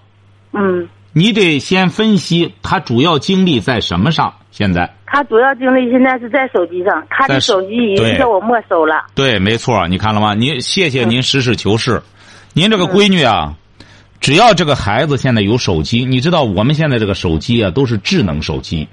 [0.53, 0.89] 嗯，
[1.19, 4.33] 你得先分析他主要精力在什么上。
[4.53, 9.05] 现在，他主要精力现在是在手机上，他的手手机已经叫我没收了。
[9.17, 10.35] 对，没错，你看了吗？
[10.35, 12.01] 您谢谢您实事求是。
[12.53, 13.55] 您这个闺女啊，
[14.21, 18.87] 只要这个孩子现在有手机，你知道我们现在这个手机啊都是智能手机，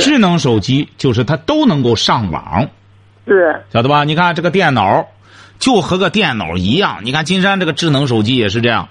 [0.00, 2.68] 智能手机就是它都能够上网。
[3.24, 4.02] 是晓得吧？
[4.02, 5.06] 你看这个电脑，
[5.60, 6.98] 就和个电脑一样。
[7.04, 8.88] 你看金山这个智能手机也是这样，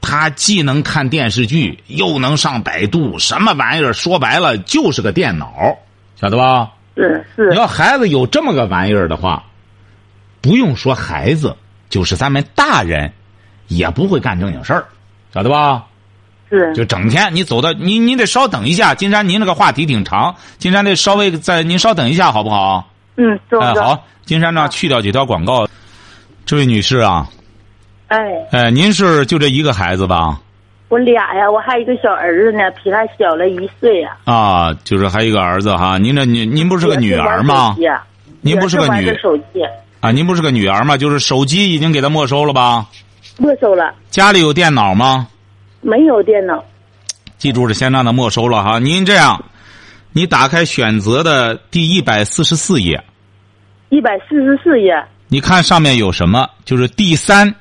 [0.00, 3.92] 它既能看电视剧，又能上百度，什么玩意儿？
[3.92, 5.76] 说白了就是个电脑，
[6.20, 6.70] 晓得吧？
[6.96, 9.44] 是是你要孩子有这么个玩意儿的话，
[10.40, 11.56] 不用说孩子，
[11.88, 13.12] 就是咱们大人，
[13.68, 14.86] 也不会干正经事儿，
[15.32, 15.84] 晓得吧？
[16.50, 22.90] 是就整天你走到你你得稍等一下，金山您这个话题挺长，金山得稍微再您稍等一下好不好？
[23.16, 23.38] 嗯。
[23.50, 25.68] 好，金山呢去掉几条广告。
[26.46, 27.28] 这位女士啊，
[28.08, 28.18] 哎，
[28.50, 30.40] 哎，您是就这一个孩子吧？
[30.88, 34.16] 我俩呀，我还有一个小儿子呢，比他小了一岁呀。
[34.24, 35.98] 啊，就是还有一个儿子哈。
[35.98, 37.76] 您这您您不是个女儿吗？
[38.40, 39.62] 您不是个女手机，
[40.00, 40.96] 啊，您不是个女儿吗？
[40.96, 42.86] 就是手机已经给他没收了吧？
[43.36, 45.28] 没收了，家里有电脑吗？
[45.82, 46.64] 没有电脑。
[47.36, 48.78] 记住是，先让他没收了哈。
[48.78, 49.44] 您这样，
[50.12, 53.04] 你打开选择的第一百四十四页，
[53.90, 54.92] 一百四十四页，
[55.28, 56.48] 你看上面有什么？
[56.64, 57.54] 就是第三，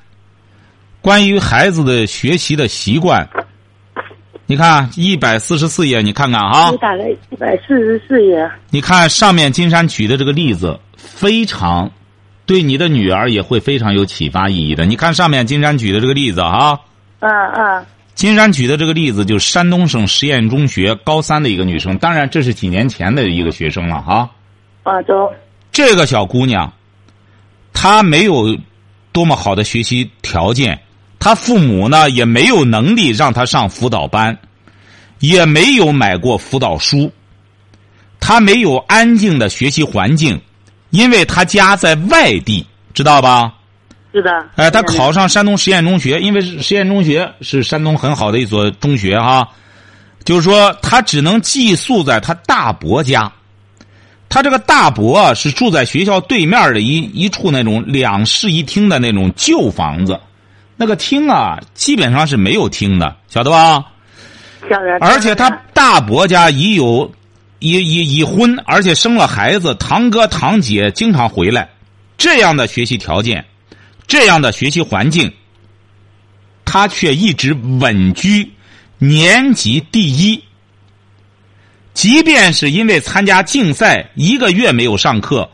[1.07, 3.25] 关于孩子的学习的习惯。
[4.45, 11.89] 你看一百四十四页，你看看啊你，打开一百四十四页，你看上面金山举的这个例子，非常
[12.45, 14.85] 对你的女儿也会非常有启发意义的。
[14.85, 16.77] 你看上面金山举的这个例子啊，
[17.19, 24.29] 啊啊，金山举的这个例子就是山东省实验中学高三的一个女生，当然这是几年前的一个学生了哈。
[24.83, 25.31] 啊中，
[25.71, 26.73] 这个小姑娘，
[27.71, 28.57] 她没有
[29.13, 30.77] 多么好的学习条件，
[31.19, 34.37] 她父母呢也没有能力让他上辅导班，
[35.19, 37.11] 也没有买过辅导书，
[38.19, 40.39] 他没有安静的学习环境，
[40.91, 43.53] 因为他家在外地知道吧？
[44.13, 44.31] 是的。
[44.55, 49.47] 哎，他考上山东实验中学，因为实验中学是山东很好的一所中学哈。
[50.23, 53.31] 就是说，他只能寄宿在他大伯家。
[54.29, 60.19] 他这个大伯是住在学校对面的一一处那种两室一厅的那种旧房子，
[60.77, 63.83] 那个听啊，基本上是没有听的，晓得吧？
[64.69, 64.97] 晓得。
[64.99, 67.11] 而且他大伯家已有
[67.59, 71.67] 已已已婚，而且生了孩子，堂哥堂姐经常回来，
[72.17, 73.43] 这样的学习条件，
[74.05, 75.33] 这样的学习环境，
[76.63, 78.53] 他却一直稳居
[78.99, 80.43] 年级第一。
[81.95, 85.49] 即便是因为参加竞赛一个月没有上课，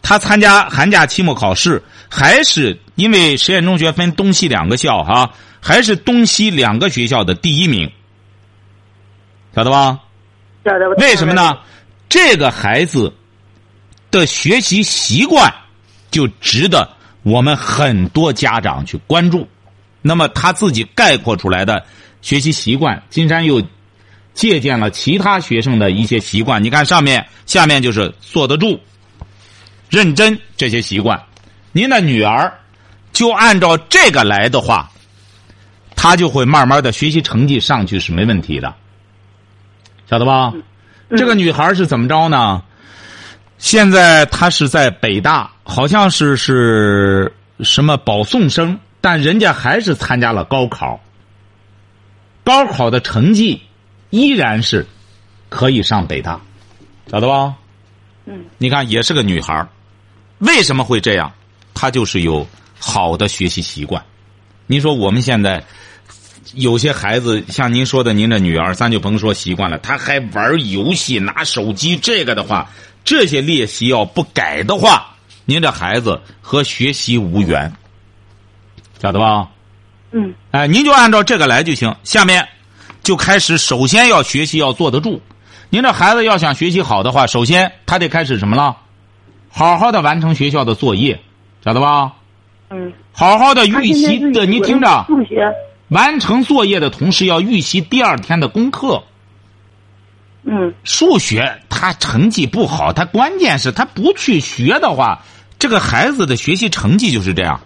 [0.00, 1.82] 他参加寒假期末考试，
[2.14, 7.90] 还是因为实验中学分东西两个校哈，还是东西两个学校的第一名，
[9.56, 9.98] 晓得吧？
[10.62, 10.90] 晓得。
[10.98, 11.56] 为什么呢？
[12.10, 13.10] 这个孩子
[14.10, 15.50] 的学习习惯
[16.10, 16.86] 就值得
[17.22, 19.48] 我们很多家长去关注。
[20.02, 21.82] 那么他自己概括出来的
[22.20, 23.62] 学习习惯，金山又。
[24.34, 28.80] 借鉴了其他学生的一些习惯，你看上面、下面就是坐得住、
[29.90, 31.22] 认真这些习惯。
[31.72, 32.52] 您的女儿
[33.12, 34.90] 就按照这个来的话，
[35.96, 38.74] 她就会慢慢的学习成绩上去是没问题的，
[40.08, 40.52] 晓得吧？
[41.10, 42.62] 这个女孩是怎么着呢？
[43.58, 51.00] 现在她是在北大，好像是是什么保送生，但人家还是参加了高考，
[52.44, 53.62] 高考的成绩。
[54.10, 54.86] 依然是
[55.48, 56.38] 可以上北大，
[57.10, 57.54] 晓得吧？
[58.26, 59.66] 嗯，你看也是个女孩
[60.40, 61.32] 为什么会这样？
[61.82, 62.46] 他就是有
[62.78, 64.04] 好的学习习惯。
[64.68, 65.64] 您说我们现在
[66.54, 72.70] 有些孩子，像您说的，您的女儿，咱就甭说习惯了，她还玩游戏、拿手机，这个的话，
[73.04, 77.72] 这些劣习要不改的话，您这孩子和学习无缘，
[79.00, 79.48] 晓得吧？
[80.12, 81.92] 嗯，哎，您就按照这个来就行。
[82.04, 82.46] 下面。
[83.02, 85.20] 就开始，首先要学习要坐得住。
[85.70, 88.76] 您这孩子要想学习好的话，首先他得开始什么了？
[89.50, 91.20] 好好的完成学校的作业，
[91.64, 92.12] 晓得吧？
[92.70, 92.92] 嗯。
[93.12, 95.04] 好好的预习的，你听着。
[95.06, 95.52] 数学。
[95.88, 99.02] 完成作业的同时要预习第二天的功课。
[100.44, 100.72] 嗯。
[100.84, 105.22] 数学他成绩不好，他关键是他不去学的话，
[105.58, 107.60] 这个孩子的学习成绩就是这样。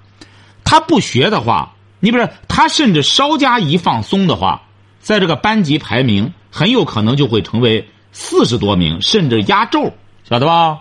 [0.65, 4.63] 他不学的话，你比如他甚至稍加一放松的话。
[4.99, 9.93] 在这个班级排名很有可能就会成为四十多名，甚至压轴，
[10.29, 10.81] 晓得吧？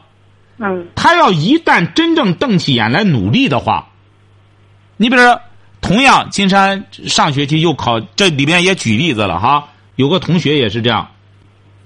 [0.58, 0.88] 嗯。
[0.96, 3.90] 他要一旦真正瞪起眼来努力的话，
[4.98, 5.42] 你比如说，
[5.82, 9.70] 同样金山上学期又考，这里边也举例子了哈。
[9.96, 11.10] 有个同学也是这样，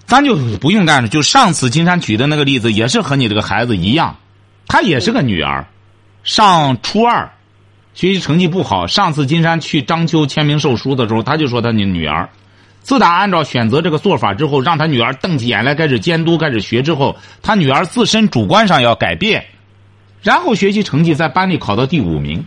[0.05, 1.09] 咱就不用干了。
[1.09, 4.17] 就上次金山举的那个例子，也是和你这个孩子一样，
[4.67, 5.67] 她也是个女儿，
[6.23, 7.31] 上初二。
[7.95, 8.87] 学习成绩不好。
[8.87, 12.29] 上次金山去章丘签名售书的时候，他就说他的女儿，
[12.81, 19.45] 自打按照选择这个做法之后，让他女儿瞪起眼来开始监督、开始学之后，他女儿自身主观上要改变，
[20.21, 22.45] 然后学习成绩在班里考到第五名，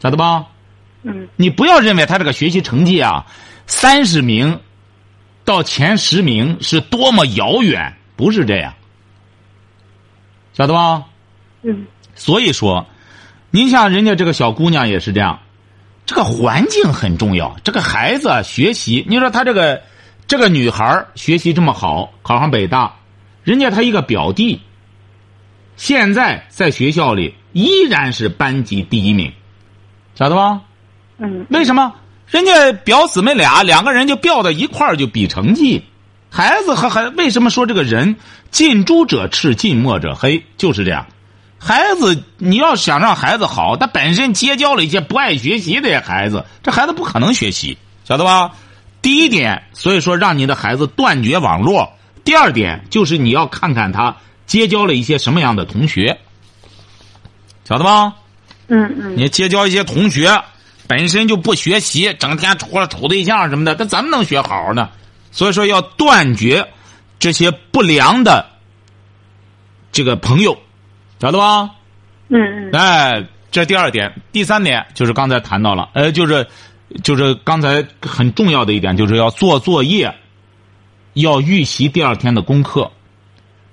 [0.00, 0.46] 晓得吧？
[1.02, 1.28] 嗯。
[1.36, 3.24] 你不要认为他这个学习成绩啊，
[3.66, 4.60] 三十名
[5.44, 8.74] 到前十名是多么遥远，不是这样，
[10.52, 11.04] 晓得吧？
[11.62, 11.86] 嗯。
[12.14, 12.86] 所以说。
[13.50, 15.40] 您像人家这个小姑娘也是这样，
[16.08, 17.54] 这个环境很重要。
[17.62, 19.82] 这个孩子学习，你说他这个
[20.26, 22.94] 这个女孩学习这么好，考上北大，
[23.44, 24.62] 人家他一个表弟，
[25.76, 29.30] 现在在学校里依然是班级第一名，
[30.14, 30.62] 晓得吧？
[31.18, 31.44] 嗯。
[31.50, 31.92] 为什么？
[32.26, 35.84] 人家表姊妹俩两个人就飙到一块儿就比成绩，
[36.30, 38.16] 孩子和孩为什么说这个人
[38.50, 41.06] 近朱者赤，近墨者黑，就是这样。
[41.58, 48.52] 孩子，你要想让孩子好，他本身结交了一些不爱学习的孩子，这孩子不可能学习，晓得吧？
[49.02, 51.88] 第一点，所以说让你的孩子断绝网络；
[52.24, 54.16] 第二点，就是你要看看他
[54.46, 56.18] 结交了一些什么样的同学，
[57.64, 58.14] 晓得吧？
[58.68, 59.16] 嗯嗯。
[59.16, 60.40] 你结交一些同学，
[60.86, 64.90] 本身就不学习，整天除了处对象什么的，他怎么能学好呢？
[65.32, 66.66] 所以说要断绝
[67.18, 68.46] 这些不良的
[69.90, 70.56] 这个朋友。
[71.18, 71.70] 晓得吧？
[72.28, 72.70] 嗯嗯。
[72.72, 76.46] 哎，这第二点，第三点就是刚才谈到了，呃，就是
[77.02, 80.14] 就是刚才很重要的一点，就是要做作业，
[81.14, 82.90] 要预习第二天的功课。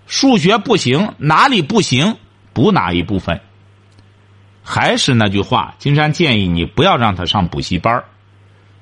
[0.07, 2.17] 数学不行，哪里不行，
[2.53, 3.41] 补哪一部分。
[4.63, 8.03] 还是那句话，金山建议你不要让他上补习班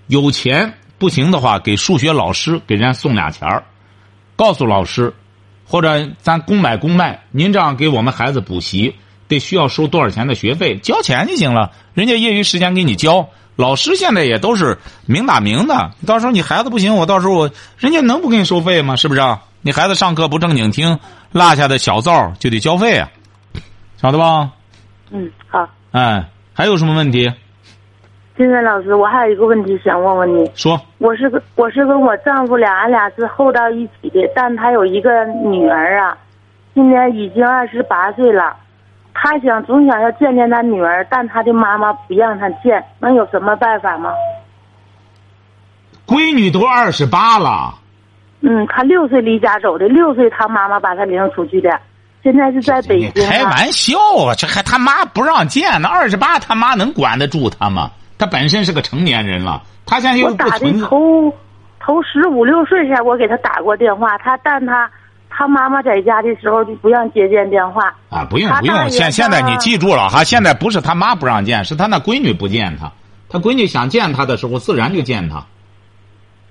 [0.07, 3.64] 有钱不行的话，给数学老师给人家送俩钱儿，
[4.36, 5.14] 告诉老师。
[5.74, 8.93] 或者咱公买公卖，您这样给我们孩子补习，
[9.28, 11.71] 得需要收多少钱的学费，交钱就行了。
[11.95, 15.89] 人家业余时间给你教，老师现在也都是明打明的。
[16.05, 17.49] 到时候你孩子不行，我到时候我
[17.80, 18.95] 人家能不给你收费吗？
[18.95, 19.41] 是不是啊？
[19.63, 20.99] 你孩子上课不正经听，
[21.32, 23.09] 落下的小灶就得交费啊，
[23.99, 24.51] 晓得吧？
[25.09, 25.67] 嗯，好。
[25.89, 27.34] 哎，还有什么问题？
[28.43, 30.51] 金山老师，我还有一个问题想问问你。
[30.53, 30.77] 说。
[30.97, 36.17] 我是跟我是跟我丈夫俩，俺俩是后到一起的，但他有一个女儿啊，
[36.73, 38.53] 今年已经二十八岁了，
[39.13, 44.11] 他想总想要见见他女儿，但他的妈妈不让他见，能有什么办法吗？
[46.05, 47.75] 闺女都二十八了。
[48.41, 51.79] 嗯，他六岁离家走的，六岁他妈妈把他领出去的，
[52.21, 53.25] 现在是在北京。
[53.25, 55.81] 开玩笑啊，这还他妈不让见？
[55.81, 57.89] 那二十八他妈能管得住他吗？
[58.18, 60.80] 他本身是个成年人了，他现在又不存。
[60.82, 61.34] 头
[61.80, 64.89] 头十五六岁前，我给他打过电话，他但他
[65.30, 67.93] 他妈妈在家的时候就不让接见电话。
[68.09, 72.91] 啊，不用不用，现现在你记住了哈，现在不是他妈不让见，是他那闺女不见他，
[73.28, 75.43] 他闺女想见他的时候，自然就见他。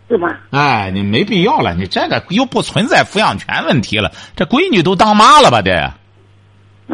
[0.08, 0.28] 是吗？
[0.50, 5.62] 哎，你没必要了，你这个又不存在抚养权问题了，这闺女都当妈了吧？
[5.62, 5.94] 得。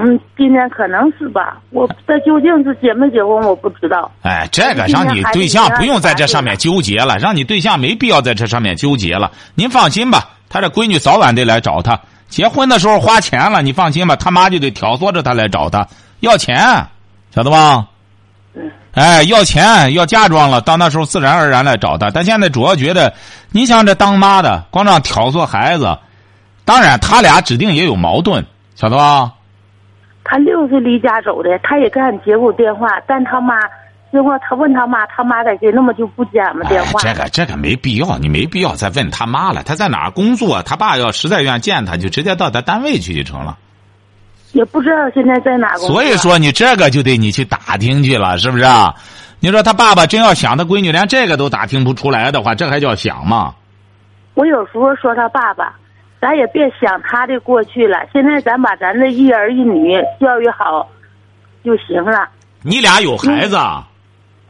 [0.00, 4.08] 嗯，今天可能是吧，我这究竟是结没结婚，我不知道。
[4.22, 9.32] 哎，这个让你对象不用在这上面纠结了，让你对象没必要在这上面纠结了。
[9.56, 11.98] 您放心吧，他这闺女早晚得来找他。
[12.28, 15.84] 结婚的时候花钱了，你放心吧，他妈就得挑唆着他来找他
[16.20, 16.56] 要钱，
[17.34, 17.84] 晓得吧？
[18.54, 18.70] 嗯。
[18.94, 22.08] 哎，要钱要嫁妆了，到那时候自然而然来找他。
[22.10, 23.12] 但现在主要觉得，
[23.50, 25.98] 你像这当妈的，光这样挑唆孩子，
[26.64, 28.46] 当然他俩指定也有矛盾，
[28.76, 29.32] 晓得吧？
[30.30, 33.54] 他六岁离家走的，他也跟俺接过电话，但他妈
[34.12, 37.00] 结果他问他妈，他妈在这，那么就不接俺们电话。
[37.00, 39.62] 这个这个没必要，你没必要再问他妈了。
[39.62, 40.62] 他在哪儿工作？
[40.62, 43.56] 他爸要实在愿见他，就直接到他单位去就成了。
[44.52, 45.88] 也不知道现在在哪工作。
[45.88, 48.64] 所以说，你这个就得你去打听去了，是不是？
[49.40, 53.54] 你说他爸爸真要想他闺女，连这个都打听不出来的话，这还叫想吗？
[54.34, 55.74] 我有时候说他爸爸。
[56.20, 60.88] 咱也别想他的过去了，现在咱把咱这一儿一女教育好
[61.64, 62.28] 就行了。
[62.62, 63.56] 你俩有孩子？
[63.56, 63.84] 啊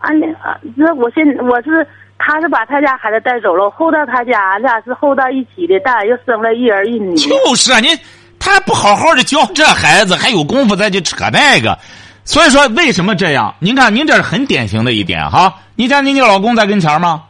[0.01, 0.31] 俺俩，
[0.77, 1.85] 这我现我是
[2.19, 7.17] 他是把他家孩子带走了，后到他家，俺俩是后到一起的，但又生了一儿一女。
[7.17, 7.91] 就是啊，您
[8.39, 11.77] 他还不好好的教这孩子，还有功夫再去扯那个，
[12.25, 13.53] 所以说为什么这样？
[13.59, 15.53] 您看，您这是很典型的一点哈。
[15.75, 17.25] 你家你你老公在跟前吗？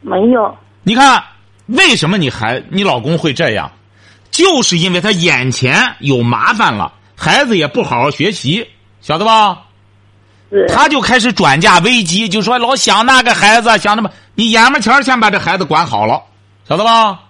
[0.00, 0.56] 没有。
[0.82, 1.22] 你看。
[1.70, 3.70] 为什么你还你老公会这样？
[4.30, 8.64] 就是因为他眼前有麻烦了，孩子也不好好学习，
[9.00, 9.58] 晓得吧？
[10.68, 16.22] 他就开始转嫁危机，就说老想那个孩子，想那么，你眼巴前先把这孩子管好了，
[16.68, 17.20] 晓得吧？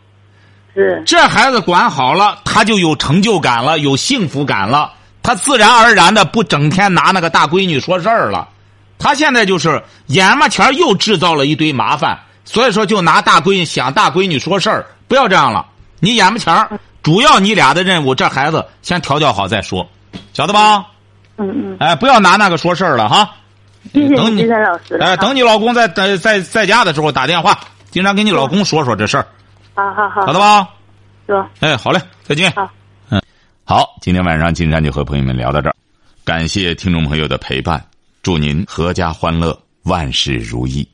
[0.75, 1.03] 是。
[1.07, 8.49] 这孩子管好了，他就有成就感了，有幸福感了，他自然而然的不整天拿那个大闺女说事儿了。
[8.99, 12.19] 他现在就是眼巴前又制造了一堆麻烦。
[12.45, 15.67] 所以说，就拿大闺女想大闺女说事儿，不要这样了。
[16.01, 19.89] 你眼巴前儿，主要你俩的任务，这孩子先调教好再说，
[20.33, 20.87] 晓得吧？
[21.37, 21.77] 嗯嗯。
[21.79, 23.31] 哎，不要拿那个说事儿了哈。
[23.93, 24.97] 谢谢金山老师。
[25.01, 27.59] 哎，等你老公在在在在家的时候打电话，
[27.91, 29.27] 经常跟你老公说说这事儿。
[29.75, 30.27] 好好好。
[30.27, 30.69] 晓得吧？
[31.27, 31.47] 说。
[31.61, 32.51] 哎，好嘞，再见。
[32.53, 32.71] 好。
[33.11, 33.23] 嗯，
[33.65, 35.75] 好，今天晚上金山就和朋友们聊到这儿，
[36.25, 37.83] 感谢听众朋友的陪伴，
[38.23, 40.87] 祝您阖家欢乐，万事如意。